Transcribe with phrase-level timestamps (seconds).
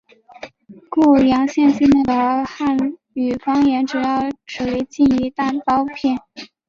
[0.89, 2.75] 固阳县境内的汉
[3.13, 6.17] 语方言主要属于晋语大包片。